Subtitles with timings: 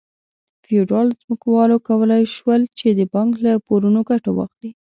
[0.65, 4.71] فیوډال ځمکوالو کولای شول چې د بانک له پورونو ګټه واخلي.